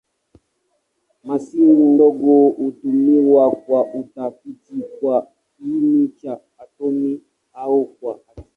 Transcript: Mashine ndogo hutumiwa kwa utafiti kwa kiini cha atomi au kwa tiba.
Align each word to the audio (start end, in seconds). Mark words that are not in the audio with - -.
Mashine 1.27 1.83
ndogo 1.93 2.47
hutumiwa 2.55 3.51
kwa 3.51 3.93
utafiti 3.93 4.75
kwa 4.99 5.27
kiini 5.57 6.07
cha 6.07 6.39
atomi 6.57 7.21
au 7.53 7.85
kwa 7.85 8.13
tiba. 8.13 8.47